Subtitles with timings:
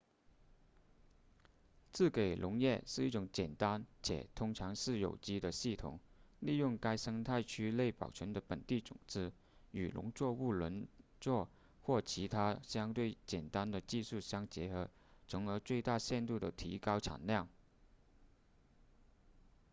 [1.91, 5.99] 自给农业是一种简单且通常是有机的系统
[6.39, 9.31] 利用该生态区内保存的本地种子
[9.69, 10.87] 与农作物轮
[11.19, 11.47] 作
[11.83, 14.89] 或其他相对简单的技术相结合
[15.27, 17.47] 从而最大限度地提高产量